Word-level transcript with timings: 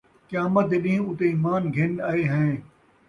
قیامت 0.29 0.65
دے 0.71 0.77
ݙین٘ہ 0.83 0.97
اُتے 1.07 1.25
ایمان 1.31 1.63
گِھن 1.75 1.91
آئے 2.09 2.23
ہیں۔ 2.33 2.53